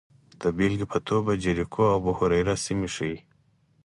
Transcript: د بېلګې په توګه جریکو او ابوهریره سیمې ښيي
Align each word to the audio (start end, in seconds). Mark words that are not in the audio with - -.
د 0.41 0.43
بېلګې 0.57 0.85
په 0.93 0.99
توګه 1.07 1.31
جریکو 1.43 1.81
او 1.89 1.95
ابوهریره 1.99 2.55
سیمې 2.65 2.89
ښيي 2.95 3.17